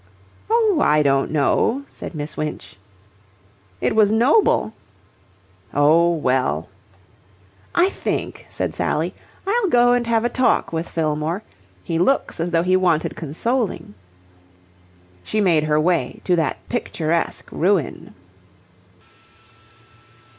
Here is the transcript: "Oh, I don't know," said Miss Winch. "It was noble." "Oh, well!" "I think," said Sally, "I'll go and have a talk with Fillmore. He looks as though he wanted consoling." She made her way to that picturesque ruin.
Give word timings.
"Oh, 0.49 0.79
I 0.81 1.03
don't 1.03 1.29
know," 1.29 1.85
said 1.91 2.15
Miss 2.15 2.35
Winch. 2.35 2.75
"It 3.81 3.95
was 3.95 4.11
noble." 4.11 4.73
"Oh, 5.75 6.09
well!" 6.15 6.69
"I 7.75 7.89
think," 7.89 8.47
said 8.49 8.73
Sally, 8.73 9.13
"I'll 9.45 9.67
go 9.69 9.93
and 9.93 10.07
have 10.07 10.25
a 10.25 10.27
talk 10.27 10.73
with 10.73 10.89
Fillmore. 10.89 11.43
He 11.83 11.99
looks 11.99 12.39
as 12.39 12.49
though 12.49 12.63
he 12.63 12.75
wanted 12.75 13.15
consoling." 13.15 13.93
She 15.23 15.39
made 15.39 15.65
her 15.65 15.79
way 15.79 16.21
to 16.23 16.35
that 16.35 16.67
picturesque 16.67 17.51
ruin. 17.51 18.15